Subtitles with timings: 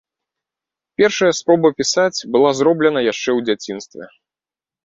[1.01, 4.03] Першая спроба пісаць была зроблена яшчэ ў дзяцінстве.